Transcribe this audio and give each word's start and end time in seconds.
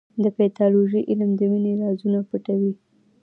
د 0.23 0.25
پیتالوژي 0.37 1.01
علم 1.09 1.31
د 1.39 1.41
وینې 1.51 1.73
رازونه 1.81 2.19
پټوي. 2.29 2.73